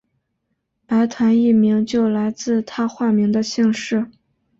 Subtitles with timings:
[0.87, 4.09] 白团一名就来自他化名的姓氏。